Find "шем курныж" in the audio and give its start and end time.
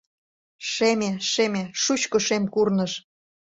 2.25-2.91